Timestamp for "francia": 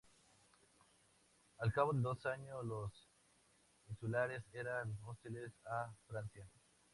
6.07-6.47